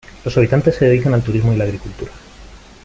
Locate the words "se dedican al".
0.77-1.21